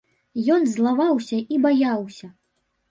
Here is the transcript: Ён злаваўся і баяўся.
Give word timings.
Ён 0.55 0.65
злаваўся 0.71 1.37
і 1.43 1.55
баяўся. 1.67 2.27